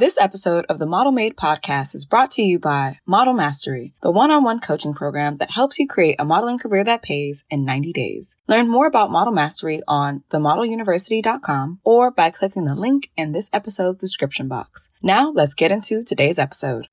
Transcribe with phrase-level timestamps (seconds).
[0.00, 4.10] This episode of the Model Made podcast is brought to you by Model Mastery, the
[4.10, 8.34] one-on-one coaching program that helps you create a modeling career that pays in 90 days.
[8.48, 13.98] Learn more about Model Mastery on themodeluniversity.com or by clicking the link in this episode's
[13.98, 14.88] description box.
[15.02, 16.88] Now, let's get into today's episode.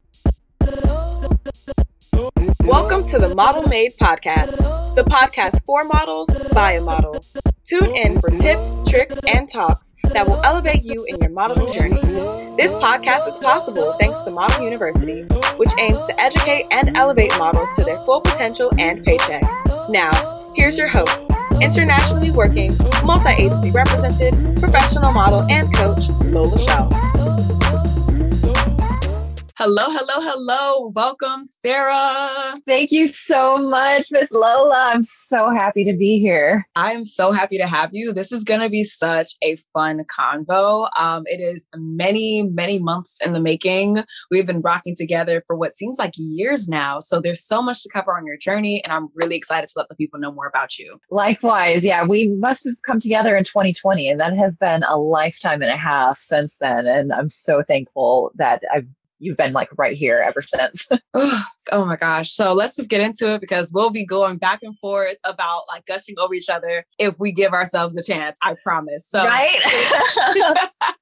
[2.65, 4.57] Welcome to the Model Made podcast,
[4.95, 7.23] the podcast for models by a model.
[7.63, 12.01] Tune in for tips, tricks, and talks that will elevate you in your modeling journey.
[12.57, 15.23] This podcast is possible thanks to Model University,
[15.57, 19.43] which aims to educate and elevate models to their full potential and paycheck.
[19.89, 21.29] Now, here's your host,
[21.61, 27.86] internationally working, multi agency represented, professional model, and coach, Lola Chél.
[29.59, 30.91] Hello, hello, hello.
[30.93, 32.59] Welcome, Sarah.
[32.67, 34.91] Thank you so much, Miss Lola.
[34.93, 36.67] I'm so happy to be here.
[36.75, 38.13] I am so happy to have you.
[38.13, 40.89] This is going to be such a fun convo.
[40.95, 44.03] Um, it is many, many months in the making.
[44.29, 46.99] We've been rocking together for what seems like years now.
[46.99, 49.89] So there's so much to cover on your journey, and I'm really excited to let
[49.89, 50.99] the people know more about you.
[51.09, 51.83] Likewise.
[51.83, 55.71] Yeah, we must have come together in 2020, and that has been a lifetime and
[55.71, 56.85] a half since then.
[56.85, 58.85] And I'm so thankful that I've
[59.19, 60.87] you've been like right here ever since.
[61.13, 62.31] oh my gosh.
[62.31, 65.85] So let's just get into it because we'll be going back and forth about like
[65.85, 68.37] gushing over each other if we give ourselves the chance.
[68.41, 69.07] I promise.
[69.07, 69.61] So right.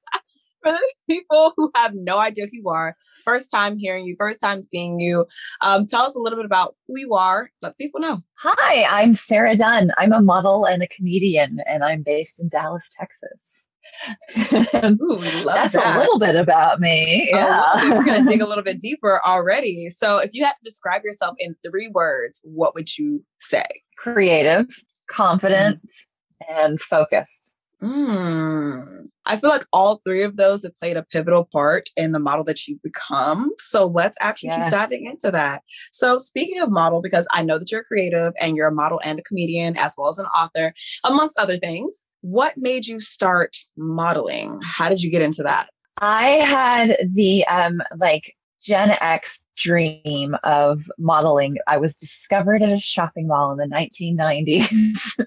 [0.62, 4.40] for the people who have no idea who you are, first time hearing you, first
[4.40, 5.26] time seeing you,
[5.60, 7.50] um, tell us a little bit about who you are.
[7.62, 8.22] Let people know.
[8.38, 9.92] Hi, I'm Sarah Dunn.
[9.96, 13.68] I'm a model and a comedian, and I'm based in Dallas, Texas.
[14.38, 15.96] Ooh, That's that.
[15.96, 17.30] a little bit about me.
[17.32, 17.62] Oh, Yeah.
[17.74, 19.88] Oh, we're going to dig a little bit deeper already.
[19.88, 23.64] So, if you had to describe yourself in three words, what would you say?
[23.98, 24.66] Creative,
[25.10, 26.64] confident, mm-hmm.
[26.66, 27.55] and focused.
[27.82, 29.08] Mm.
[29.26, 32.44] I feel like all three of those have played a pivotal part in the model
[32.44, 33.50] that you've become.
[33.58, 35.62] So let's actually keep diving into that.
[35.90, 39.18] So, speaking of model, because I know that you're creative and you're a model and
[39.18, 40.72] a comedian, as well as an author,
[41.04, 44.60] amongst other things, what made you start modeling?
[44.62, 45.68] How did you get into that?
[45.98, 51.56] I had the um like Gen X dream of modeling.
[51.66, 55.24] I was discovered at a shopping mall in the 1990s.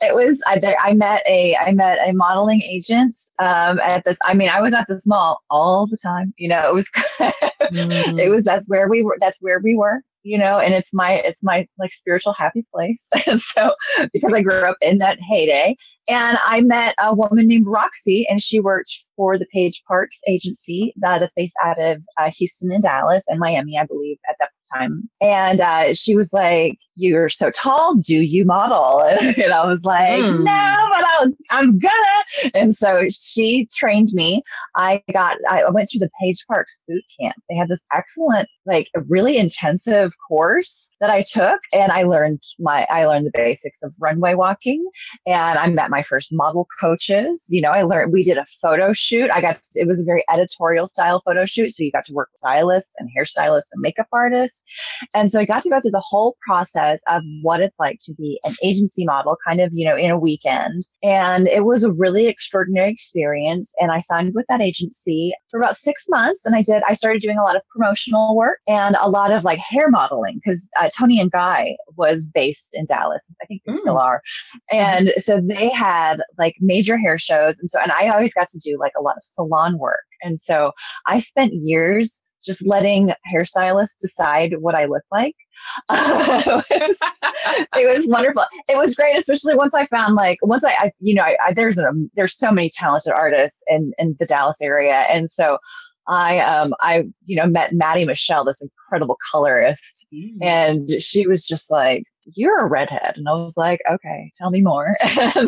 [0.00, 4.18] it was I, I met a I met a modeling agent um, at this.
[4.24, 6.32] I mean, I was at this mall all the time.
[6.36, 6.88] You know, it was
[7.72, 9.16] it was that's where we were.
[9.20, 10.02] That's where we were.
[10.22, 13.08] You know, and it's my it's my like spiritual happy place.
[13.54, 13.72] So
[14.12, 15.76] because I grew up in that heyday,
[16.08, 20.94] and I met a woman named Roxy, and she worked for the Page Parkes agency
[21.04, 24.48] uh, that's based out of uh, Houston and Dallas and Miami, I believe, at that
[24.72, 25.10] time.
[25.20, 27.96] And uh, she was like, "You're so tall.
[27.96, 30.44] Do you model?" And I was like, Hmm.
[30.44, 34.42] "No, but I'll, I'm gonna." And so she trained me.
[34.76, 37.34] I got I went through the Page Parkes boot camp.
[37.50, 42.86] They had this excellent, like, really intensive course that I took, and I learned my
[42.90, 44.88] I learned the basics of runway walking
[45.26, 47.46] and I met my first model coaches.
[47.50, 49.09] You know, I learned we did a photo shoot.
[49.32, 52.28] I got it was a very editorial style photo shoot, so you got to work
[52.32, 54.62] with stylists and hairstylists and makeup artists,
[55.14, 58.14] and so I got to go through the whole process of what it's like to
[58.14, 61.90] be an agency model, kind of you know in a weekend, and it was a
[61.90, 63.72] really extraordinary experience.
[63.80, 67.20] And I signed with that agency for about six months, and I did I started
[67.20, 70.88] doing a lot of promotional work and a lot of like hair modeling because uh,
[70.96, 73.24] Toni and Guy was based in Dallas.
[73.42, 74.02] I think they still Mm.
[74.04, 74.22] are.
[74.70, 77.58] And so they had like major hair shows.
[77.58, 80.04] And so, and I always got to do like a lot of salon work.
[80.22, 80.72] And so
[81.06, 85.36] I spent years just letting hairstylists decide what I looked like.
[85.90, 86.96] it, was,
[87.76, 88.44] it was wonderful.
[88.68, 91.52] It was great, especially once I found like, once I, I you know, I, I,
[91.52, 91.78] there's
[92.14, 95.04] there's so many talented artists in, in the Dallas area.
[95.10, 95.58] And so
[96.10, 100.42] I, um, I, you know, met Maddie Michelle, this incredible colorist, Mm.
[100.42, 102.02] and she was just like,
[102.36, 103.14] You're a redhead.
[103.16, 104.94] And I was like, Okay, tell me more.
[105.32, 105.46] so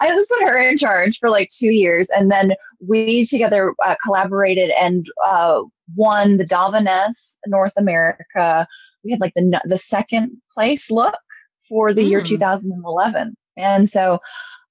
[0.00, 2.08] I just put her in charge for like two years.
[2.10, 2.52] And then
[2.86, 5.62] we together uh, collaborated and uh,
[5.96, 8.66] won the Dalvaness North America.
[9.04, 11.16] We had like the, the second place look
[11.68, 12.26] for the year Mm.
[12.28, 13.36] 2011.
[13.56, 14.20] And so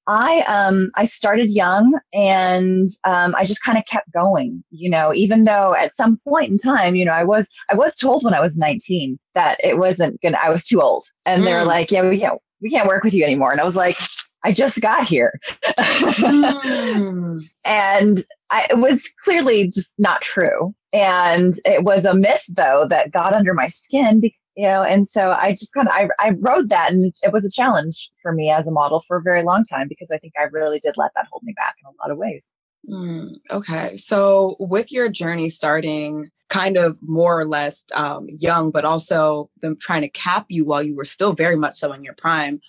[0.07, 5.13] I um I started young and um, I just kind of kept going, you know,
[5.13, 8.33] even though at some point in time, you know, I was I was told when
[8.33, 11.03] I was 19 that it wasn't gonna I was too old.
[11.25, 11.67] And they were Mm.
[11.67, 13.51] like, Yeah, we can't we can't work with you anymore.
[13.51, 13.97] And I was like,
[14.43, 15.39] I just got here.
[15.77, 17.41] Mm.
[17.65, 20.73] and I, it was clearly just not true.
[20.93, 24.21] And it was a myth, though, that got under my skin.
[24.57, 27.45] You know, and so I just kind of I, I rode that, and it was
[27.45, 30.33] a challenge for me as a model for a very long time because I think
[30.37, 32.53] I really did let that hold me back in a lot of ways.
[32.89, 33.95] Mm, okay.
[33.97, 39.77] So, with your journey starting kind of more or less um, young, but also them
[39.79, 42.59] trying to cap you while you were still very much so in your prime,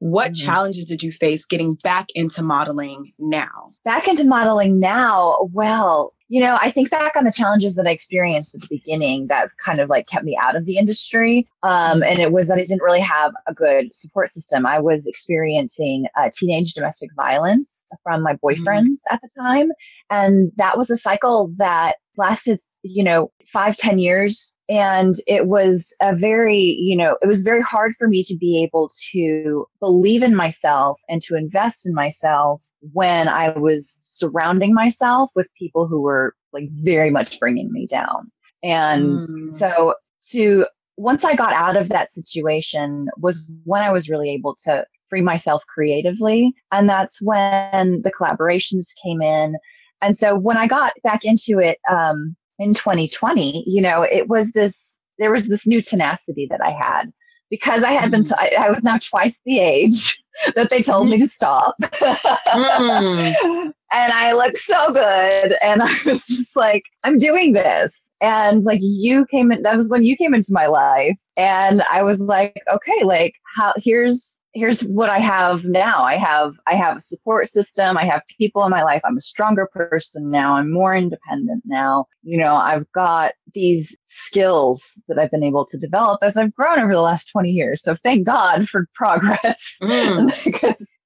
[0.00, 0.46] what mm-hmm.
[0.46, 3.74] challenges did you face getting back into modeling now?
[3.84, 7.90] Back into modeling now, well, you know, I think back on the challenges that I
[7.90, 11.48] experienced at the beginning that kind of like kept me out of the industry.
[11.64, 14.64] Um, and it was that I didn't really have a good support system.
[14.64, 18.46] I was experiencing uh, teenage domestic violence from my mm-hmm.
[18.46, 19.14] boyfriends mm-hmm.
[19.14, 19.72] at the time.
[20.08, 24.54] And that was a cycle that lasted, you know, five, ten years.
[24.68, 28.62] And it was a very, you know, it was very hard for me to be
[28.62, 32.62] able to believe in myself and to invest in myself
[32.92, 38.30] when I was surrounding myself with people who were like very much bringing me down.
[38.62, 39.50] And mm.
[39.50, 39.94] so
[40.28, 40.66] to
[40.96, 45.22] once I got out of that situation was when I was really able to free
[45.22, 46.54] myself creatively.
[46.70, 49.56] And that's when the collaborations came in.
[50.02, 54.52] And so when I got back into it um, in 2020, you know, it was
[54.52, 57.12] this, there was this new tenacity that I had
[57.50, 58.28] because I had been, mm.
[58.28, 60.19] t- I, I was now twice the age
[60.54, 61.74] that they told me to stop.
[61.80, 63.72] mm.
[63.92, 65.56] And I looked so good.
[65.60, 68.08] And I was just like, I'm doing this.
[68.20, 71.20] And like you came in, that was when you came into my life.
[71.36, 76.02] And I was like, okay, like how here's here's what I have now.
[76.02, 77.96] I have I have a support system.
[77.96, 79.00] I have people in my life.
[79.04, 80.54] I'm a stronger person now.
[80.54, 82.06] I'm more independent now.
[82.22, 86.78] You know, I've got these skills that I've been able to develop as I've grown
[86.78, 87.82] over the last 20 years.
[87.82, 89.78] So thank God for progress.
[89.80, 90.19] Mm.
[90.44, 90.96] because,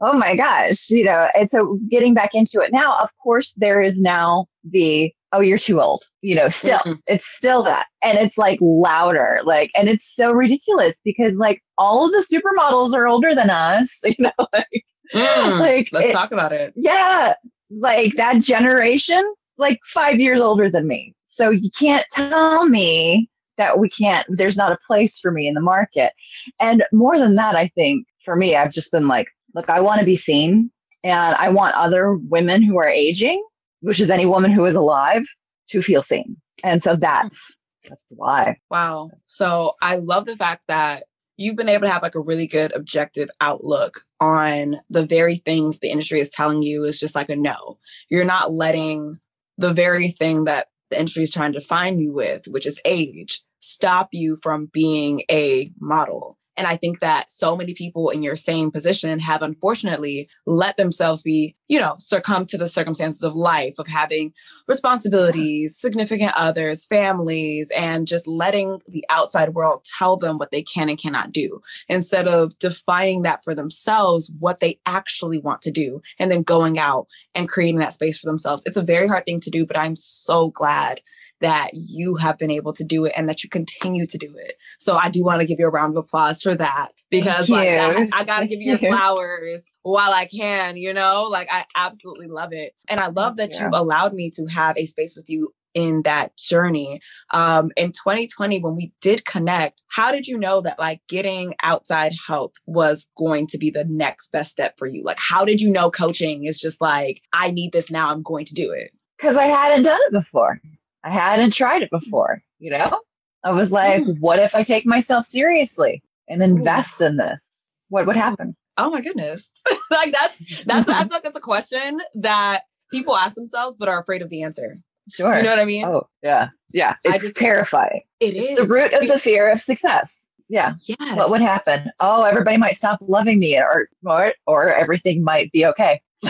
[0.00, 3.80] oh my gosh, you know, and so getting back into it now, of course, there
[3.80, 6.92] is now the oh you're too old you know still mm-hmm.
[7.06, 12.04] it's still that and it's like louder like and it's so ridiculous because like all
[12.04, 14.84] of the supermodels are older than us you know like,
[15.14, 17.34] mm, like let's it, talk about it yeah
[17.70, 19.22] like that generation
[19.58, 24.56] like five years older than me so you can't tell me that we can't there's
[24.56, 26.12] not a place for me in the market
[26.60, 29.98] and more than that i think for me i've just been like look i want
[29.98, 30.70] to be seen
[31.04, 33.42] and i want other women who are aging
[33.82, 35.24] which is any woman who is alive,
[35.66, 36.36] to feel seen.
[36.64, 37.56] And so that's
[37.88, 38.56] that's why.
[38.70, 39.10] Wow.
[39.26, 41.02] So I love the fact that
[41.36, 45.78] you've been able to have like a really good objective outlook on the very things
[45.78, 47.78] the industry is telling you is just like a no.
[48.08, 49.18] You're not letting
[49.58, 53.42] the very thing that the industry is trying to define you with, which is age,
[53.58, 56.38] stop you from being a model.
[56.56, 61.22] And I think that so many people in your same position have unfortunately let themselves
[61.22, 64.32] be, you know, succumb to the circumstances of life, of having
[64.68, 70.88] responsibilities, significant others, families, and just letting the outside world tell them what they can
[70.88, 76.02] and cannot do instead of defining that for themselves, what they actually want to do,
[76.18, 78.62] and then going out and creating that space for themselves.
[78.66, 81.00] It's a very hard thing to do, but I'm so glad
[81.42, 84.56] that you have been able to do it and that you continue to do it.
[84.78, 87.68] So I do want to give you a round of applause for that because like
[87.68, 91.24] I, I got to give you your flowers while I can, you know?
[91.24, 92.74] Like I absolutely love it.
[92.88, 93.64] And I love that yeah.
[93.64, 97.00] you've allowed me to have a space with you in that journey.
[97.32, 102.12] Um, in 2020, when we did connect, how did you know that like getting outside
[102.26, 105.02] help was going to be the next best step for you?
[105.04, 108.44] Like, how did you know coaching is just like, I need this now, I'm going
[108.46, 108.92] to do it?
[109.16, 110.60] Because I hadn't done it before.
[111.04, 113.00] I hadn't tried it before, you know?
[113.44, 114.20] I was like, mm.
[114.20, 117.70] what if I take myself seriously and invest in this?
[117.88, 118.56] What would happen?
[118.78, 119.48] Oh my goodness.
[119.90, 123.98] like that's that's I feel like that's a question that people ask themselves but are
[123.98, 124.78] afraid of the answer.
[125.12, 125.36] Sure.
[125.36, 125.84] You know what I mean?
[125.84, 126.48] Oh, yeah.
[126.72, 126.94] Yeah.
[127.04, 128.02] It's I just, terrifying.
[128.20, 130.28] It it's the root of the fear of success.
[130.48, 130.74] Yeah.
[130.86, 131.16] Yes.
[131.16, 131.90] What would happen?
[131.98, 136.00] Oh, everybody might stop loving me or or, or everything might be okay.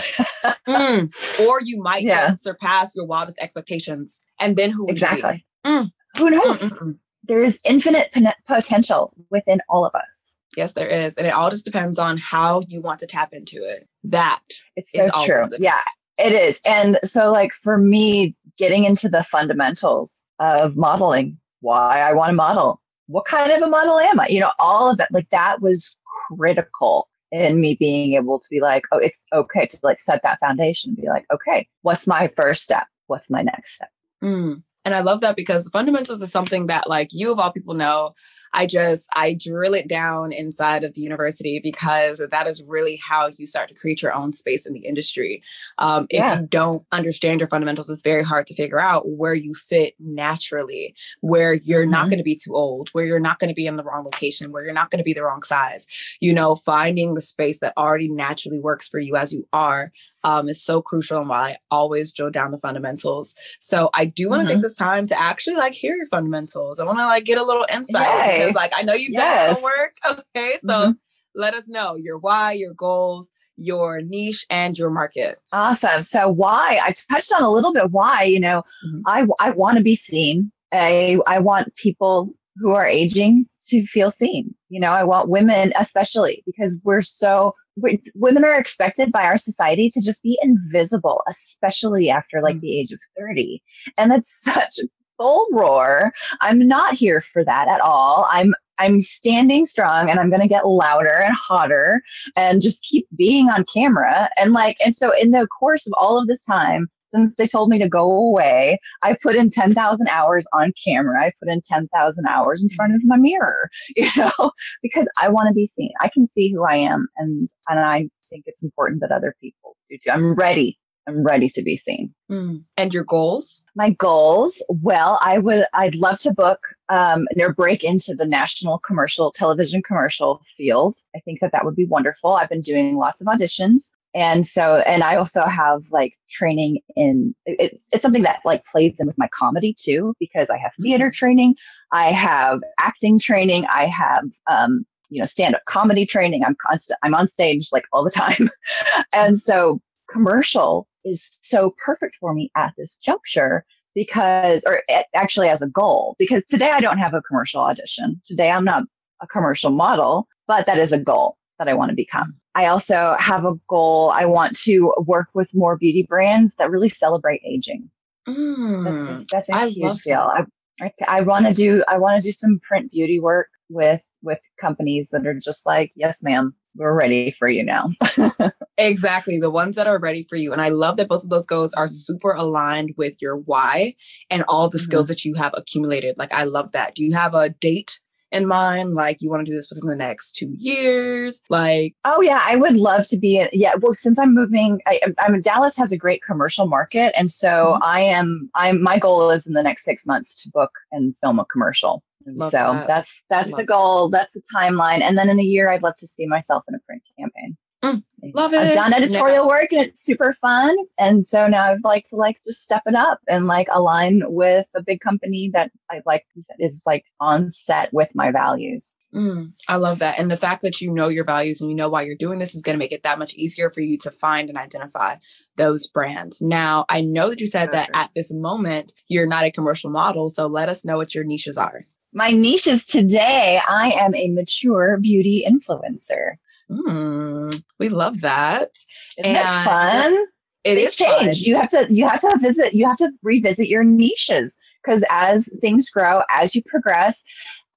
[0.67, 1.47] mm.
[1.47, 2.27] Or you might yeah.
[2.29, 4.21] just surpass your wildest expectations.
[4.39, 5.45] And then who exactly?
[5.65, 5.91] Mm.
[6.17, 6.63] Who knows?
[6.63, 6.99] Mm-mm.
[7.23, 8.13] There is infinite
[8.45, 10.35] potential within all of us.
[10.57, 11.15] Yes, there is.
[11.17, 13.87] And it all just depends on how you want to tap into it.
[14.03, 14.41] That
[14.75, 15.47] it's so true.
[15.57, 15.81] Yeah,
[16.19, 16.59] it is.
[16.67, 22.35] And so, like, for me, getting into the fundamentals of modeling, why I want to
[22.35, 24.27] model, what kind of a model am I?
[24.27, 25.95] You know, all of that, like, that was
[26.35, 30.39] critical in me being able to be like, oh, it's okay to like set that
[30.39, 32.85] foundation and be like, okay, what's my first step?
[33.07, 33.89] What's my next step?
[34.23, 34.63] Mm.
[34.85, 38.13] And I love that because fundamentals is something that like you of all people know.
[38.53, 43.31] I just I drill it down inside of the university because that is really how
[43.37, 45.41] you start to create your own space in the industry.
[45.77, 46.33] Um, yeah.
[46.33, 49.95] If you don't understand your fundamentals, it's very hard to figure out where you fit
[49.99, 51.91] naturally, where you're mm-hmm.
[51.91, 54.03] not going to be too old, where you're not going to be in the wrong
[54.03, 55.87] location, where you're not going to be the wrong size.
[56.19, 59.91] You know, finding the space that already naturally works for you as you are
[60.23, 63.35] um, is so crucial and why I always drill down the fundamentals.
[63.59, 64.55] So I do want to mm-hmm.
[64.57, 66.79] take this time to actually like hear your fundamentals.
[66.79, 68.07] I want to like get a little insight.
[68.43, 69.55] Because like I know you've yes.
[69.55, 69.95] done work.
[70.35, 70.57] Okay.
[70.61, 70.91] So mm-hmm.
[71.35, 75.39] let us know your why, your goals, your niche and your market.
[75.51, 76.01] Awesome.
[76.01, 79.01] So why I touched on a little bit why, you know, mm-hmm.
[79.05, 80.51] I I want to be seen.
[80.71, 84.53] I I want people who are aging to feel seen.
[84.69, 89.35] You know, I want women especially because we're so we, women are expected by our
[89.35, 92.61] society to just be invisible, especially after like mm-hmm.
[92.61, 93.61] the age of 30.
[93.97, 94.79] And that's such
[95.17, 96.11] full roar.
[96.41, 98.27] I'm not here for that at all.
[98.31, 102.01] I'm I'm standing strong and I'm going to get louder and hotter
[102.35, 104.29] and just keep being on camera.
[104.35, 107.69] And like, and so in the course of all of this time, since they told
[107.69, 111.23] me to go away, I put in 10,000 hours on camera.
[111.23, 114.51] I put in 10,000 hours in front of my mirror, you know,
[114.81, 115.91] because I want to be seen.
[116.01, 117.07] I can see who I am.
[117.17, 120.09] And, and I think it's important that other people do too.
[120.09, 122.13] I'm ready I'm ready to be seen.
[122.31, 122.63] Mm.
[122.77, 123.61] And your goals?
[123.75, 124.63] My goals?
[124.69, 125.65] Well, I would.
[125.73, 130.95] I'd love to book um, or break into the national commercial television commercial field.
[131.15, 132.33] I think that that would be wonderful.
[132.33, 137.33] I've been doing lots of auditions and so and i also have like training in
[137.45, 141.05] it's it's something that like plays in with my comedy too because i have theater
[141.05, 141.17] mm-hmm.
[141.17, 141.55] training
[141.91, 146.97] i have acting training i have um you know stand up comedy training i'm constant
[147.03, 148.49] i'm on stage like all the time
[149.13, 154.81] and so commercial is so perfect for me at this juncture because or
[155.13, 158.83] actually as a goal because today i don't have a commercial audition today i'm not
[159.21, 162.33] a commercial model but that is a goal that I want to become.
[162.55, 164.11] I also have a goal.
[164.13, 167.89] I want to work with more beauty brands that really celebrate aging.
[168.27, 170.31] Mm, that's a, that's a huge deal.
[170.33, 170.45] I,
[170.81, 174.39] I, I want to do I want to do some print beauty work with with
[174.59, 177.89] companies that are just like, yes, ma'am, we're ready for you now.
[178.77, 179.37] exactly.
[179.37, 180.51] The ones that are ready for you.
[180.53, 183.93] And I love that both of those goals are super aligned with your why
[184.29, 184.83] and all the mm-hmm.
[184.83, 186.17] skills that you have accumulated.
[186.17, 186.95] Like, I love that.
[186.95, 187.99] Do you have a date
[188.33, 188.93] in mind?
[188.93, 191.41] Like you want to do this within the next two years?
[191.49, 193.47] Like, oh yeah, I would love to be.
[193.53, 197.73] Yeah, well, since I'm moving, I, am Dallas has a great commercial market, and so
[197.73, 197.83] mm-hmm.
[197.83, 198.49] I am.
[198.55, 202.03] I'm my goal is in the next six months to book and film a commercial.
[202.25, 202.87] Love so that.
[202.87, 204.09] that's that's love the goal.
[204.09, 206.79] That's the timeline, and then in a year, I'd love to see myself in a
[206.79, 207.57] print campaign.
[207.83, 208.01] Mm,
[208.33, 208.59] love it.
[208.59, 210.73] I've done editorial work and it's super fun.
[210.97, 214.65] And so now I'd like to like just step it up and like align with
[214.73, 216.25] a big company that I like
[216.59, 218.95] is like on set with my values.
[219.13, 220.17] Mm, I love that.
[220.17, 222.55] And the fact that you know your values and you know why you're doing this
[222.55, 225.17] is going to make it that much easier for you to find and identify
[225.57, 226.41] those brands.
[226.41, 230.29] Now, I know that you said that at this moment you're not a commercial model.
[230.29, 231.81] So let us know what your niches are.
[232.13, 236.35] My niches today, I am a mature beauty influencer.
[236.69, 237.32] Mm,
[237.79, 238.69] we love that.
[239.17, 240.25] Isn't and it fun?
[240.63, 241.39] It is change.
[241.39, 241.43] Fun.
[241.43, 245.49] You have to you have to visit you have to revisit your niches because as
[245.59, 247.23] things grow, as you progress,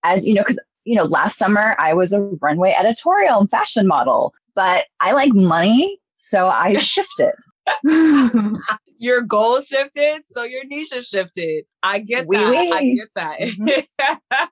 [0.05, 3.87] as you know, because you know, last summer I was a runway editorial and fashion
[3.87, 7.33] model, but I like money, so I shifted.
[8.99, 11.65] your goal shifted, so your niche has shifted.
[11.83, 12.51] I get oui, that.
[12.51, 12.73] Oui.
[12.73, 13.41] I get that.
[13.41, 13.69] Mm-hmm.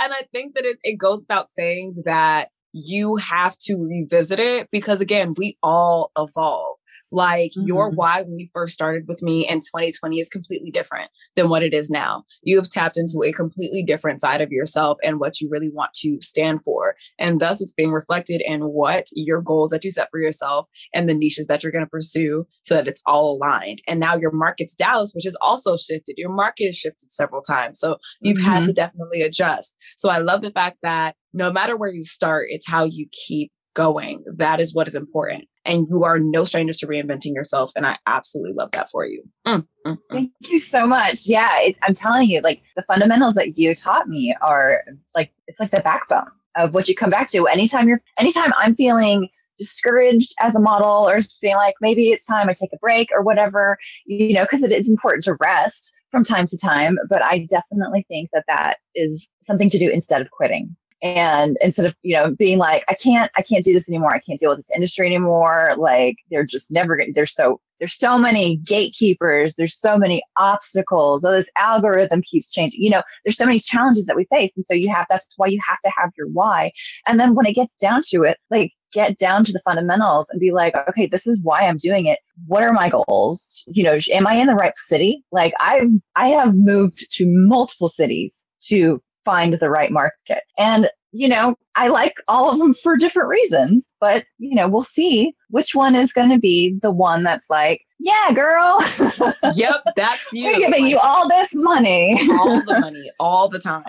[0.00, 4.68] and I think that it, it goes without saying that you have to revisit it
[4.70, 6.76] because again, we all evolve.
[7.12, 7.66] Like mm-hmm.
[7.66, 11.62] your why when you first started with me in 2020 is completely different than what
[11.62, 12.24] it is now.
[12.42, 15.92] You have tapped into a completely different side of yourself and what you really want
[15.94, 16.94] to stand for.
[17.18, 21.08] And thus it's being reflected in what your goals that you set for yourself and
[21.08, 23.82] the niches that you're going to pursue so that it's all aligned.
[23.88, 26.14] And now your market's Dallas, which has also shifted.
[26.16, 27.80] Your market has shifted several times.
[27.80, 28.46] So you've mm-hmm.
[28.46, 29.74] had to definitely adjust.
[29.96, 33.52] So I love the fact that no matter where you start, it's how you keep
[33.74, 34.24] going.
[34.36, 35.44] That is what is important.
[35.64, 37.70] And you are no stranger to reinventing yourself.
[37.76, 39.22] And I absolutely love that for you.
[39.46, 39.98] Mm, mm, mm.
[40.10, 41.26] Thank you so much.
[41.26, 44.82] Yeah, it, I'm telling you, like the fundamentals that you taught me are
[45.14, 47.46] like, it's like the backbone of what you come back to.
[47.46, 52.48] Anytime you're, anytime I'm feeling discouraged as a model or being like, maybe it's time
[52.48, 56.24] I take a break or whatever, you know, because it is important to rest from
[56.24, 56.98] time to time.
[57.08, 61.86] But I definitely think that that is something to do instead of quitting and instead
[61.86, 64.14] of you know being like i can't i can't do this anymore.
[64.14, 67.96] I can't deal with this industry anymore like they're just never going there's so there's
[67.96, 73.36] so many gatekeepers there's so many obstacles oh, this algorithm keeps changing you know there's
[73.36, 74.52] so many challenges that we face.
[74.56, 76.72] And so you have that's why you have to have your why.
[77.06, 80.40] And then when it gets down to it like get down to the fundamentals and
[80.40, 82.18] be like okay this is why i'm doing it.
[82.46, 83.62] What are my goals?
[83.66, 85.24] You know am i in the right city?
[85.32, 90.42] Like i've i have moved to multiple cities to find the right market.
[90.58, 94.82] And you know, I like all of them for different reasons, but you know, we'll
[94.82, 98.80] see which one is going to be the one that's like, yeah, girl.
[99.54, 100.46] yep, that's you.
[100.46, 102.18] We're giving like, you all this money.
[102.30, 103.82] all the money, all the time.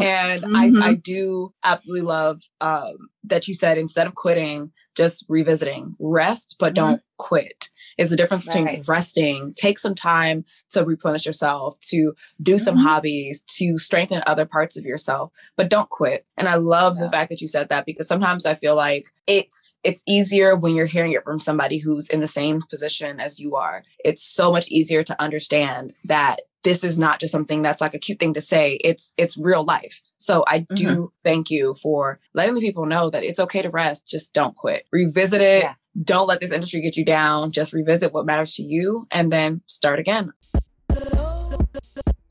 [0.00, 0.82] And mm-hmm.
[0.82, 6.56] I, I do absolutely love um, that you said instead of quitting, just revisiting, rest,
[6.58, 6.86] but mm-hmm.
[6.86, 7.68] don't quit
[7.98, 8.88] is the difference between right.
[8.88, 12.86] resting, take some time to replenish yourself, to do some mm-hmm.
[12.86, 16.24] hobbies, to strengthen other parts of yourself, but don't quit.
[16.36, 17.04] And I love yeah.
[17.04, 20.74] the fact that you said that because sometimes I feel like it's it's easier when
[20.74, 23.82] you're hearing it from somebody who's in the same position as you are.
[24.04, 27.98] It's so much easier to understand that this is not just something that's like a
[27.98, 28.78] cute thing to say.
[28.84, 30.00] It's it's real life.
[30.18, 31.04] So I do mm-hmm.
[31.22, 34.08] thank you for letting the people know that it's okay to rest.
[34.08, 34.84] Just don't quit.
[34.92, 35.64] Revisit it.
[35.64, 37.50] Yeah don't let this industry get you down.
[37.50, 40.32] Just revisit what matters to you and then start again.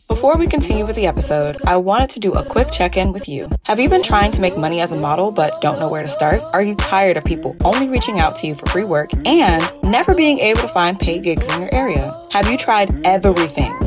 [0.07, 3.27] Before we continue with the episode, I wanted to do a quick check in with
[3.27, 3.49] you.
[3.65, 6.07] Have you been trying to make money as a model but don't know where to
[6.07, 6.41] start?
[6.53, 10.15] Are you tired of people only reaching out to you for free work and never
[10.15, 12.19] being able to find paid gigs in your area?
[12.31, 13.86] Have you tried everything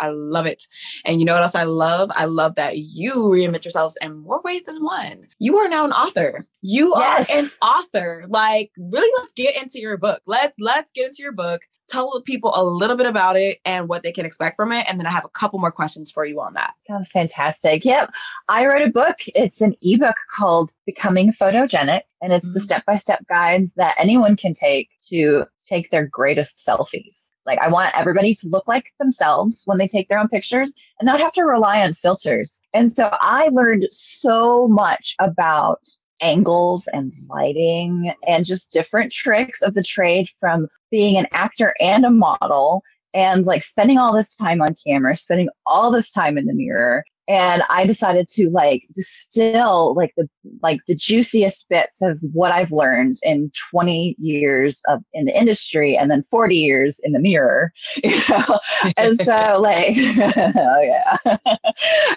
[0.00, 0.64] I love it.
[1.04, 2.10] And you know what else I love?
[2.14, 5.26] I love that you reinvent yourselves in more ways than one.
[5.38, 6.46] You are now an author.
[6.62, 7.30] You yes.
[7.30, 8.24] are an author.
[8.28, 10.22] Like, really, let's get into your book.
[10.26, 14.02] Let let's get into your book tell people a little bit about it and what
[14.02, 14.86] they can expect from it.
[14.88, 16.74] And then I have a couple more questions for you on that.
[16.86, 17.84] Sounds fantastic.
[17.84, 18.10] Yep.
[18.48, 19.16] I wrote a book.
[19.28, 22.54] It's an ebook called Becoming Photogenic, and it's mm-hmm.
[22.54, 27.30] the step by step guides that anyone can take to take their greatest selfies.
[27.46, 31.06] Like, I want everybody to look like themselves when they take their own pictures and
[31.06, 32.60] not have to rely on filters.
[32.74, 35.88] And so I learned so much about
[36.20, 42.04] angles and lighting and just different tricks of the trade from being an actor and
[42.04, 42.82] a model
[43.14, 47.04] and like spending all this time on camera, spending all this time in the mirror.
[47.28, 50.28] And I decided to like distill like the
[50.62, 55.96] like the juiciest bits of what I've learned in 20 years of in the industry
[55.96, 57.72] and then 40 years in the mirror.
[58.04, 58.58] You know?
[58.96, 61.36] and so like oh yeah.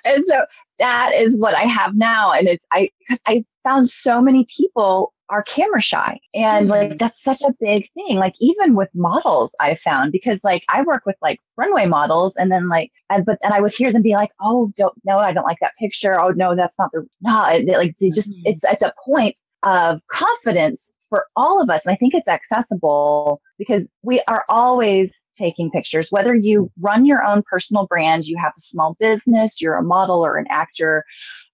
[0.06, 0.45] and so
[0.80, 2.32] that is what I have now.
[2.32, 6.96] And it's I because I found so many people are camera shy and like mm-hmm.
[6.98, 11.04] that's such a big thing like even with models i found because like i work
[11.06, 14.13] with like runway models and then like and but and i would hear them be
[14.13, 17.46] like oh don't no i don't like that picture oh no that's not the no
[17.48, 18.52] it, like they just mm-hmm.
[18.52, 23.41] it's it's a point of confidence for all of us and i think it's accessible
[23.58, 28.52] because we are always taking pictures whether you run your own personal brand you have
[28.58, 31.06] a small business you're a model or an actor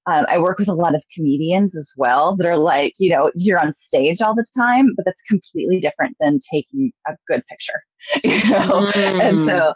[0.07, 3.29] um, I work with a lot of comedians as well that are like, you know,
[3.35, 7.83] you're on stage all the time, but that's completely different than taking a good picture.
[8.23, 8.91] You know?
[8.93, 9.21] Mm.
[9.21, 9.73] And so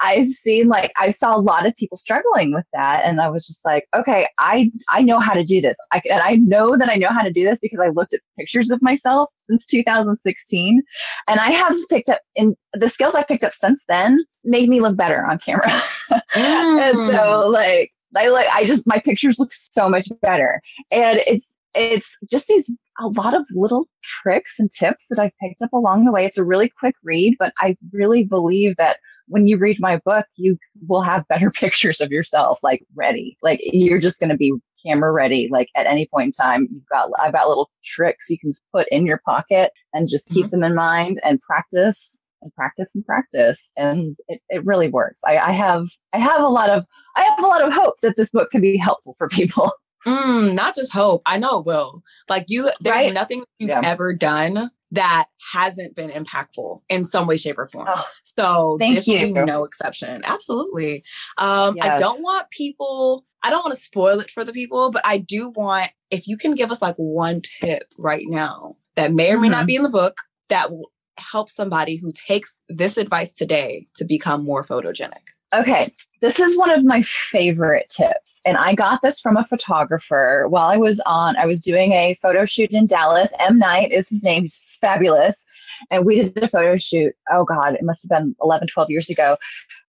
[0.00, 3.46] I've seen like I saw a lot of people struggling with that, and I was
[3.46, 6.88] just like, okay, I I know how to do this, I, and I know that
[6.88, 10.82] I know how to do this because I looked at pictures of myself since 2016,
[11.28, 14.80] and I have picked up in the skills I picked up since then made me
[14.80, 16.20] look better on camera, mm.
[16.36, 17.52] and so mm.
[17.52, 20.60] like I like I just my pictures look so much better.
[20.90, 22.68] And it's it's just these
[23.00, 26.24] a lot of little tricks and tips that I've picked up along the way.
[26.24, 30.26] It's a really quick read, but I really believe that when you read my book,
[30.36, 33.36] you will have better pictures of yourself like ready.
[33.42, 34.52] Like you're just going to be
[34.84, 36.68] camera ready like at any point in time.
[36.70, 40.46] You've got I've got little tricks you can put in your pocket and just keep
[40.46, 40.60] mm-hmm.
[40.60, 45.38] them in mind and practice and practice and practice and it, it really works I,
[45.38, 46.84] I have i have a lot of
[47.16, 49.72] i have a lot of hope that this book can be helpful for people
[50.06, 53.14] mm, not just hope i know it will like you there's right?
[53.14, 53.80] nothing you've yeah.
[53.82, 59.08] ever done that hasn't been impactful in some way shape or form oh, so this
[59.08, 59.20] you.
[59.20, 61.02] will be no exception absolutely
[61.38, 61.86] um yes.
[61.86, 65.16] i don't want people i don't want to spoil it for the people but i
[65.16, 69.38] do want if you can give us like one tip right now that may or
[69.40, 69.52] may mm-hmm.
[69.52, 70.70] not be in the book that
[71.18, 75.34] help somebody who takes this advice today to become more photogenic?
[75.54, 78.40] Okay, this is one of my favorite tips.
[78.44, 82.14] And I got this from a photographer while I was on, I was doing a
[82.20, 83.30] photo shoot in Dallas.
[83.38, 83.58] M.
[83.58, 85.44] Knight is his name, he's fabulous.
[85.90, 89.08] And we did a photo shoot, oh God, it must have been 11, 12 years
[89.08, 89.36] ago.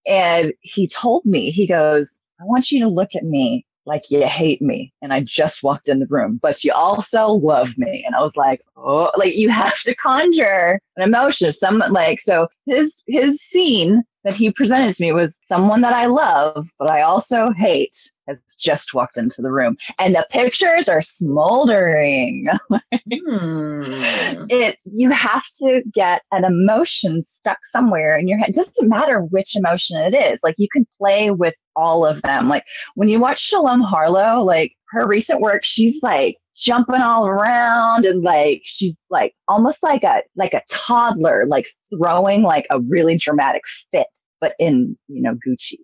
[0.05, 4.25] And he told me, he goes, I want you to look at me like you
[4.25, 8.03] hate me and I just walked in the room, but you also love me.
[8.05, 11.51] And I was like, oh, like you have to conjure an emotion.
[11.51, 16.07] Some like so his his scene that he presented to me was someone that I
[16.07, 21.01] love, but I also hate has just walked into the room and the pictures are
[21.01, 22.47] smoldering.
[22.69, 23.81] hmm.
[24.49, 28.49] It you have to get an emotion stuck somewhere in your head.
[28.49, 30.39] It doesn't matter which emotion it is.
[30.43, 32.47] Like you can play with all of them.
[32.47, 38.05] Like when you watch Shalom Harlow, like her recent work, she's like jumping all around
[38.05, 43.17] and like she's like almost like a like a toddler, like throwing like a really
[43.17, 44.07] dramatic fit,
[44.39, 45.77] but in you know Gucci.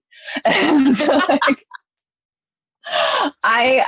[1.30, 1.66] like,
[3.44, 3.86] I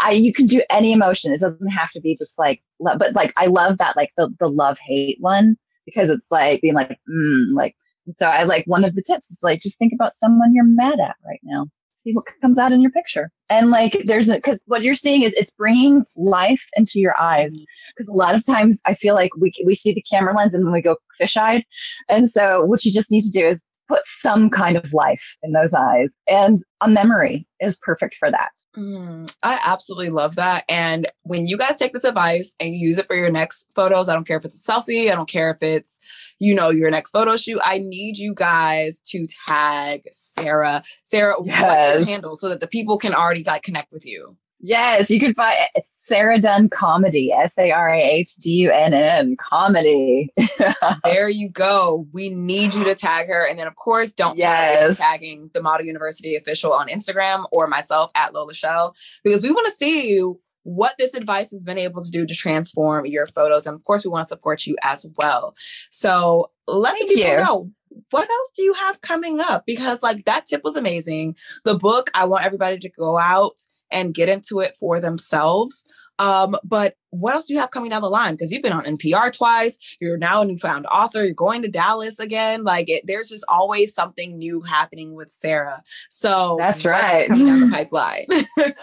[0.00, 1.32] I, you can do any emotion.
[1.32, 4.32] It doesn't have to be just like, love, but like, I love that, like the,
[4.38, 7.74] the love hate one, because it's like being like, mm, like,
[8.12, 11.00] so I like one of the tips is like, just think about someone you're mad
[11.00, 11.66] at right now
[12.04, 13.30] see what comes out in your picture.
[13.50, 17.60] And like, there's a, cause what you're seeing is it's bringing life into your eyes.
[17.98, 20.64] Cause a lot of times I feel like we, we see the camera lens and
[20.64, 21.64] then we go fish eyed.
[22.08, 25.52] And so what you just need to do is put some kind of life in
[25.52, 26.14] those eyes.
[26.28, 28.50] And a memory is perfect for that.
[28.76, 30.64] Mm, I absolutely love that.
[30.68, 34.08] And when you guys take this advice and you use it for your next photos,
[34.08, 36.00] I don't care if it's a selfie, I don't care if it's,
[36.38, 40.82] you know, your next photo shoot, I need you guys to tag Sarah.
[41.02, 41.62] Sarah, yes.
[41.62, 44.36] what's your handle so that the people can already like connect with you?
[44.66, 45.58] Yes, you can find
[45.90, 50.32] Sarah Dunn Comedy, S A R A H D U N N Comedy.
[51.04, 52.06] there you go.
[52.14, 53.46] We need you to tag her.
[53.46, 54.96] And then, of course, don't yes.
[54.96, 59.68] tagging the Model University official on Instagram or myself at Lola Chél because we want
[59.68, 60.22] to see
[60.62, 63.66] what this advice has been able to do to transform your photos.
[63.66, 65.54] And of course, we want to support you as well.
[65.90, 67.36] So let Thank the people you.
[67.36, 67.70] know
[68.10, 69.64] what else do you have coming up?
[69.66, 71.36] Because like that tip was amazing.
[71.64, 73.60] The book, I want everybody to go out
[73.94, 75.84] and get into it for themselves.
[76.18, 78.34] Um, but what else do you have coming down the line?
[78.34, 82.18] Because you've been on NPR twice, you're now a newfound author, you're going to Dallas
[82.18, 82.62] again.
[82.62, 85.82] Like it, there's just always something new happening with Sarah.
[86.10, 87.28] So that's right.
[87.28, 88.74] Coming down the pipeline.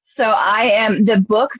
[0.00, 1.52] so I am the book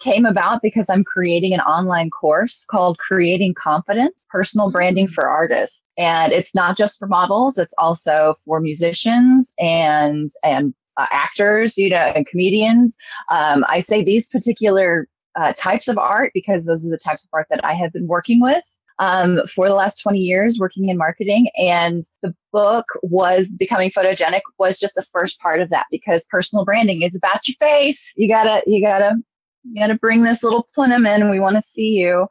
[0.00, 5.12] came about because I'm creating an online course called Creating Confidence Personal Branding mm.
[5.12, 5.82] for Artists.
[5.96, 11.90] And it's not just for models, it's also for musicians and and uh, actors, you
[11.90, 12.96] know, and comedians.
[13.30, 17.28] Um, I say these particular uh, types of art because those are the types of
[17.32, 18.64] art that I have been working with
[18.98, 21.48] um, for the last 20 years working in marketing.
[21.56, 26.64] And the book was Becoming Photogenic was just the first part of that because personal
[26.64, 28.12] branding is about your face.
[28.16, 29.16] You gotta, you gotta,
[29.64, 31.30] you gotta bring this little plenum in.
[31.30, 32.28] We want to see you.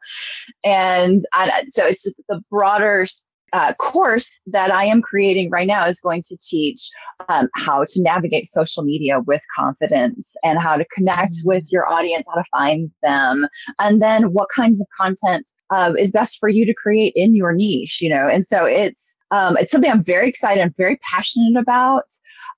[0.64, 3.04] And I, so it's the broader
[3.52, 6.88] uh, course that I am creating right now is going to teach
[7.28, 11.48] um, how to navigate social media with confidence and how to connect mm-hmm.
[11.48, 13.46] with your audience, how to find them,
[13.78, 17.52] and then what kinds of content uh, is best for you to create in your
[17.52, 18.00] niche.
[18.00, 22.04] You know, and so it's um, it's something I'm very excited, I'm very passionate about.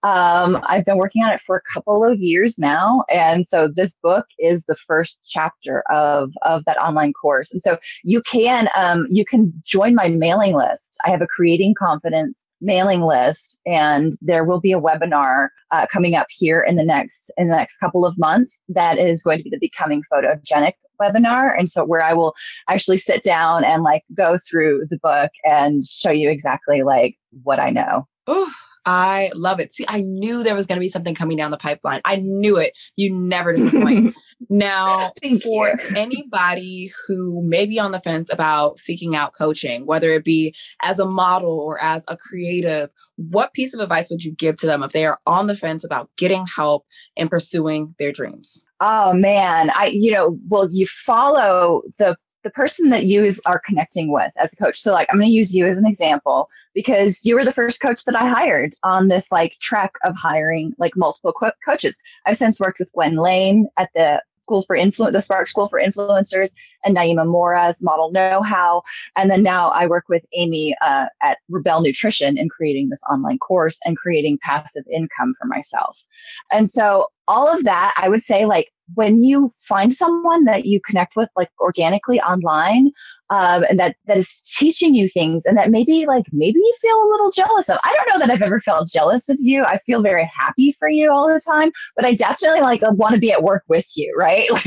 [0.05, 3.05] Um, I've been working on it for a couple of years now.
[3.13, 7.51] And so this book is the first chapter of, of that online course.
[7.51, 10.97] And so you can, um, you can join my mailing list.
[11.05, 16.15] I have a creating confidence mailing list and there will be a webinar uh, coming
[16.15, 19.45] up here in the next, in the next couple of months that is going to
[19.45, 21.57] be the becoming photogenic webinar.
[21.57, 22.35] And so where i will
[22.69, 27.61] actually sit down and like go through the book and show you exactly like what
[27.61, 28.07] i know.
[28.27, 28.53] Oh
[28.91, 29.71] I love it.
[29.71, 32.01] See, I knew there was going to be something coming down the pipeline.
[32.07, 32.73] I knew it.
[32.97, 34.15] You never disappoint.
[34.49, 40.25] now, for anybody who may be on the fence about seeking out coaching, whether it
[40.25, 44.57] be as a model or as a creative, what piece of advice would you give
[44.57, 48.63] to them if they are on the fence about getting help and pursuing their dreams?
[48.81, 54.13] Oh man, I you know, well you follow the the person that you are connecting
[54.13, 54.79] with as a coach.
[54.79, 57.81] So, like, I'm going to use you as an example because you were the first
[57.81, 61.97] coach that I hired on this like track of hiring like multiple co- coaches.
[62.27, 65.79] I've since worked with Gwen Lane at the School for Influence, the Spark School for
[65.79, 68.83] Influencers, and Naima Mora's Model Know How.
[69.15, 73.39] And then now I work with Amy uh, at Rebel Nutrition in creating this online
[73.39, 76.03] course and creating passive income for myself.
[76.51, 80.81] And so all of that, I would say, like, when you find someone that you
[80.81, 82.91] connect with like organically online
[83.31, 86.97] um, and that that is teaching you things and that maybe like maybe you feel
[86.97, 89.63] a little jealous of i don't know that i've ever felt jealous of you.
[89.65, 93.19] I feel very happy for you all the time but i definitely like want to
[93.19, 94.49] be at work with you right?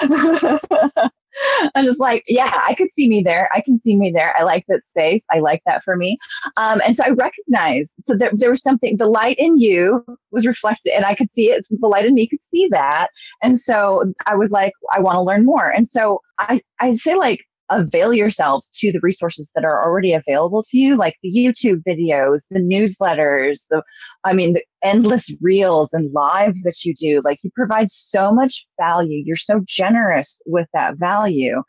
[0.00, 1.10] Like
[1.74, 3.48] I'm just like, yeah, I could see me there.
[3.54, 4.34] I can see me there.
[4.36, 5.24] I like that space.
[5.30, 6.16] I like that for me.
[6.56, 10.46] Um, and so I recognized, so there, there was something, the light in you was
[10.46, 11.66] reflected and I could see it.
[11.70, 13.08] The light in me could see that.
[13.42, 15.68] And so I was like, I want to learn more.
[15.68, 20.62] And so I, I say like, avail yourselves to the resources that are already available
[20.62, 23.82] to you, like the YouTube videos, the newsletters, the,
[24.24, 27.20] I mean, the endless reels and lives that you do.
[27.24, 29.22] Like you provide so much value.
[29.24, 31.62] You're so generous with that value.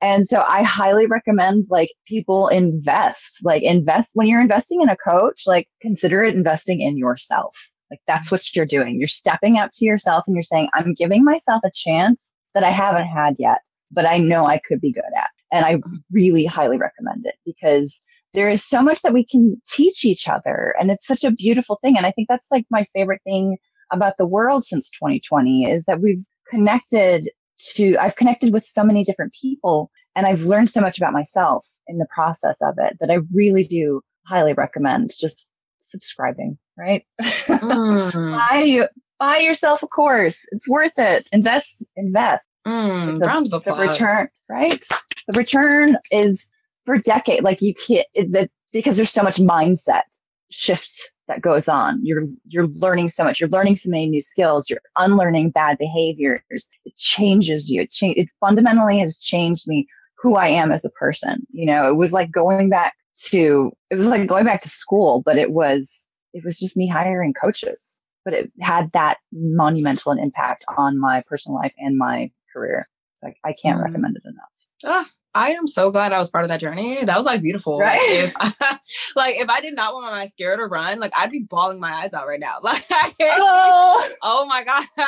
[0.00, 4.96] And so I highly recommend like people invest, like invest when you're investing in a
[4.96, 7.54] coach, like consider it investing in yourself.
[7.90, 8.98] Like that's what you're doing.
[8.98, 12.70] You're stepping up to yourself and you're saying, I'm giving myself a chance that I
[12.70, 13.58] haven't had yet,
[13.94, 15.30] but I know I could be good at.
[15.52, 15.80] And I
[16.10, 17.98] really highly recommend it because
[18.32, 20.74] there is so much that we can teach each other.
[20.78, 21.96] And it's such a beautiful thing.
[21.96, 23.56] And I think that's like my favorite thing
[23.92, 27.30] about the world since 2020 is that we've connected
[27.74, 31.66] to, I've connected with so many different people and I've learned so much about myself
[31.86, 37.04] in the process of it that I really do highly recommend just subscribing, right?
[37.20, 38.48] Mm.
[38.50, 40.44] buy you buy yourself a course.
[40.50, 41.28] It's worth it.
[41.32, 42.48] Invest, invest.
[42.66, 43.96] Mm, the, round of applause.
[43.96, 44.84] The return, right?
[45.28, 46.48] The return is
[46.84, 47.44] for a decade.
[47.44, 50.02] Like you can't, the, because there's so much mindset
[50.50, 52.00] shifts that goes on.
[52.02, 53.40] You're you're learning so much.
[53.40, 54.68] You're learning so many new skills.
[54.68, 56.42] You're unlearning bad behaviors.
[56.50, 57.82] It changes you.
[57.82, 59.86] It cha- It fundamentally has changed me
[60.18, 61.46] who I am as a person.
[61.50, 62.94] You know, it was like going back
[63.26, 66.88] to it was like going back to school, but it was it was just me
[66.88, 68.00] hiring coaches.
[68.24, 72.88] But it had that monumental an impact on my personal life and my career.
[73.14, 73.84] So I, I can't mm.
[73.84, 74.44] recommend it enough.
[74.86, 77.04] Ah, I am so glad I was part of that journey.
[77.04, 77.80] That was like beautiful.
[77.80, 77.98] Right?
[77.98, 78.78] Like, if I,
[79.16, 81.92] like if I did not want my mascara to run, like I'd be bawling my
[81.92, 82.58] eyes out right now.
[82.62, 82.84] Like
[83.20, 84.84] oh, oh my god.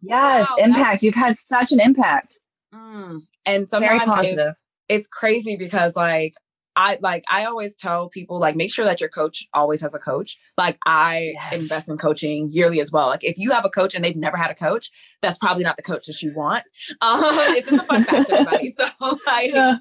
[0.00, 1.02] yes, wow, impact.
[1.02, 2.38] You've had such an impact.
[2.74, 3.20] Mm.
[3.44, 6.34] And sometimes it's, it's crazy because like
[6.76, 9.98] I like I always tell people like make sure that your coach always has a
[9.98, 10.38] coach.
[10.56, 11.52] Like I yes.
[11.54, 13.08] invest in coaching yearly as well.
[13.08, 15.76] Like if you have a coach and they've never had a coach, that's probably not
[15.76, 16.64] the coach that you want.
[17.00, 17.20] Um,
[17.56, 18.72] it's just a fun fact, everybody.
[18.72, 18.84] So
[19.26, 19.76] like, yeah.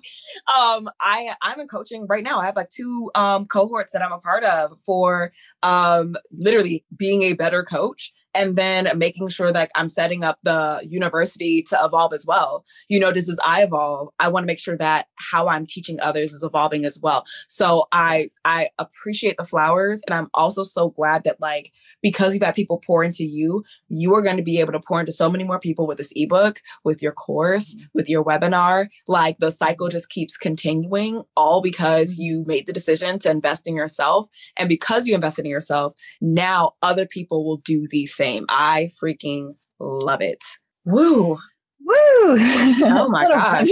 [0.58, 2.40] um, I I'm in coaching right now.
[2.40, 7.24] I have like two um cohorts that I'm a part of for um literally being
[7.24, 12.14] a better coach and then making sure that I'm setting up the university to evolve
[12.14, 12.66] as well.
[12.90, 16.00] You know, just as I evolve, I want to make sure that how I'm teaching
[16.00, 17.26] others is evolving as well.
[17.48, 22.44] So I I appreciate the flowers and I'm also so glad that like because you've
[22.44, 25.30] had people pour into you, you are going to be able to pour into so
[25.30, 27.86] many more people with this ebook, with your course, mm-hmm.
[27.94, 28.88] with your webinar.
[29.08, 32.24] Like the cycle just keeps continuing, all because mm-hmm.
[32.24, 34.28] you made the decision to invest in yourself.
[34.58, 38.46] And because you invested in yourself, now other people will do the same.
[38.50, 40.44] I freaking love it.
[40.86, 41.38] Woo.
[41.84, 42.38] Woo!
[42.84, 43.68] Oh my gosh.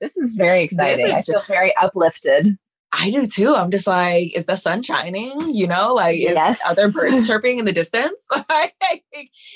[0.00, 1.06] This is very exciting.
[1.06, 2.56] Is I feel just, very uplifted.
[2.96, 3.54] I do too.
[3.54, 5.54] I'm just like, is the sun shining?
[5.54, 6.58] You know, like, yes.
[6.66, 8.26] are there birds chirping in the distance?
[8.48, 8.74] like,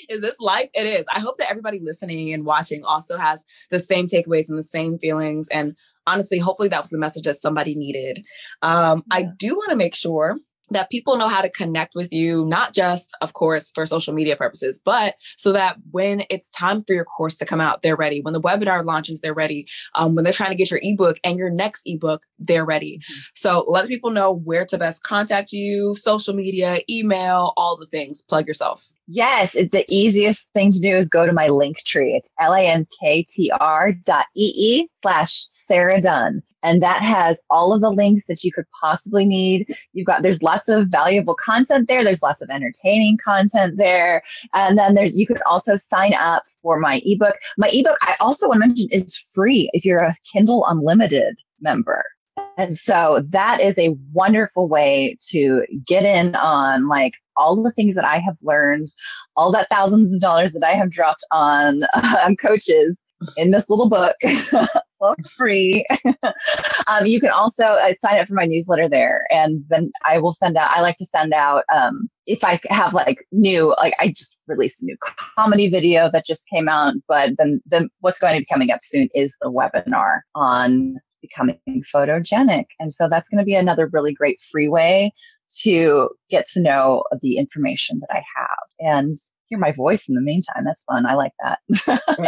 [0.09, 0.69] is this life?
[0.73, 1.05] It is.
[1.13, 4.97] I hope that everybody listening and watching also has the same takeaways and the same
[4.99, 5.47] feelings.
[5.49, 5.75] And
[6.05, 8.25] honestly, hopefully that was the message that somebody needed.
[8.61, 9.17] Um, yeah.
[9.17, 10.37] I do want to make sure
[10.71, 14.35] that people know how to connect with you, not just, of course, for social media
[14.35, 18.21] purposes, but so that when it's time for your course to come out, they're ready.
[18.21, 19.67] When the webinar launches, they're ready.
[19.95, 22.97] Um, when they're trying to get your ebook and your next ebook, they're ready.
[22.97, 23.19] Mm-hmm.
[23.35, 28.21] So let people know where to best contact you, social media, email, all the things.
[28.21, 28.85] Plug yourself.
[29.11, 32.13] Yes, it's the easiest thing to do is go to my link tree.
[32.13, 34.25] It's L-A-N-K-T-R dot
[35.01, 36.43] slash Sarah Dunn.
[36.61, 39.75] And that has all of the links that you could possibly need.
[39.93, 42.03] You've got, there's lots of valuable content there.
[42.03, 44.21] There's lots of entertaining content there.
[44.53, 47.33] And then there's, you could also sign up for my ebook.
[47.57, 52.03] My ebook, I also want to mention is free if you're a Kindle Unlimited member.
[52.59, 57.95] And so that is a wonderful way to get in on like all the things
[57.95, 58.87] that I have learned,
[59.37, 62.97] all that thousands of dollars that I have dropped on, uh, coaches
[63.37, 64.13] in this little book
[64.97, 65.85] for free.
[66.87, 70.31] um, you can also uh, sign up for my newsletter there, and then I will
[70.31, 70.69] send out.
[70.75, 74.81] I like to send out um, if I have like new, like I just released
[74.81, 74.97] a new
[75.37, 78.79] comedy video that just came out, but then then what's going to be coming up
[78.81, 81.59] soon is the webinar on becoming
[81.93, 85.11] photogenic, and so that's going to be another really great free way
[85.61, 88.95] to get to know the information that I have.
[88.95, 89.17] And
[89.49, 90.63] hear my voice in the meantime.
[90.63, 91.05] That's fun.
[91.05, 91.59] I like that.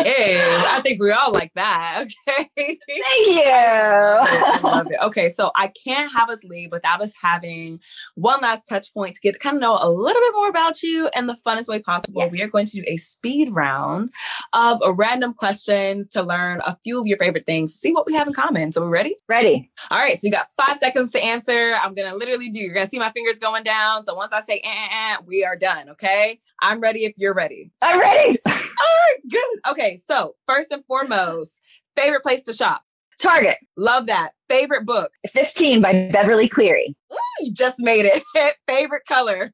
[0.04, 2.08] hey, I think we all like that.
[2.32, 2.50] Okay.
[2.88, 3.44] Thank you.
[3.46, 4.98] I love it.
[5.02, 7.80] Okay, so I can't have us leave without us having
[8.16, 10.82] one last touch point to get to kind of know a little bit more about
[10.82, 12.22] you in the funnest way possible.
[12.22, 12.32] Yes.
[12.32, 14.12] We are going to do a speed round
[14.54, 18.28] of random questions to learn a few of your favorite things, see what we have
[18.28, 18.72] in common.
[18.72, 19.16] So we ready?
[19.28, 19.70] Ready.
[19.90, 20.20] All right.
[20.20, 21.76] So you got five seconds to answer.
[21.82, 22.60] I'm gonna literally do.
[22.60, 24.06] You're gonna see my fingers going down.
[24.06, 25.90] So once I say eh, eh, eh, we are done.
[25.90, 26.40] Okay.
[26.62, 27.72] I'm ready if you're ready.
[27.82, 28.40] I'm ready.
[28.48, 29.18] All right.
[29.30, 29.60] Good.
[29.70, 29.98] Okay.
[29.98, 31.60] So first and foremost,
[31.96, 32.84] favorite place to shop.
[33.22, 33.58] Target.
[33.78, 34.32] Love that.
[34.50, 35.12] Favorite book.
[35.32, 36.96] 15 by Beverly Cleary.
[37.14, 38.24] Ooh, you just made it.
[38.68, 39.54] Favorite color.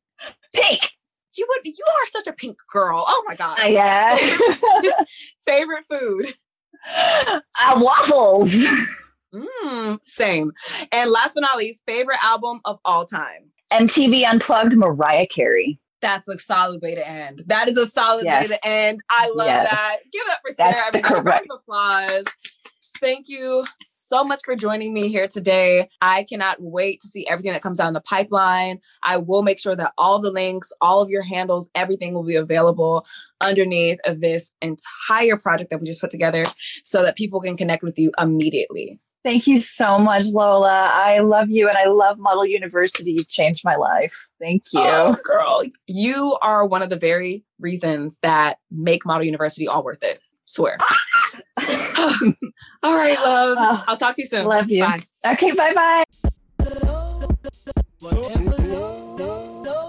[0.54, 0.82] Pink.
[1.38, 3.04] You would you are such a pink girl.
[3.08, 3.60] Oh my god.
[3.68, 4.18] Yeah.
[5.46, 6.34] Favorite food.
[7.60, 8.54] Uh, waffles.
[9.34, 10.52] Mm, same.
[10.92, 13.52] And last but not least, favorite album of all time.
[13.72, 15.80] MTV Unplugged Mariah Carey.
[16.08, 17.44] That's a solid way to end.
[17.48, 18.44] That is a solid yes.
[18.44, 19.02] way to end.
[19.10, 19.70] I love yes.
[19.70, 19.98] that.
[20.14, 20.90] Give it up for Sarah.
[20.94, 21.24] That's everybody.
[21.24, 21.48] Correct.
[21.54, 22.24] applause.
[23.02, 25.90] Thank you so much for joining me here today.
[26.02, 28.80] I cannot wait to see everything that comes down the pipeline.
[29.04, 32.36] I will make sure that all the links, all of your handles, everything will be
[32.36, 33.06] available
[33.42, 36.46] underneath of this entire project that we just put together
[36.86, 38.98] so that people can connect with you immediately.
[39.28, 40.90] Thank you so much, Lola.
[40.94, 43.12] I love you and I love Model University.
[43.12, 44.16] You've changed my life.
[44.40, 44.80] Thank you.
[44.80, 50.02] Oh, girl, you are one of the very reasons that make Model University all worth
[50.02, 50.22] it.
[50.46, 50.78] Swear.
[52.84, 53.58] all right, love.
[53.60, 54.46] Oh, I'll talk to you soon.
[54.46, 54.86] Love you.
[54.86, 55.02] Bye.
[55.26, 56.06] Okay, bye bye.